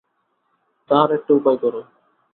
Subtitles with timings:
[0.89, 1.81] তাহার একটা উপায় করো।